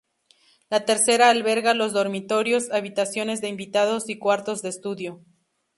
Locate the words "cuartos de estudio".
4.17-5.21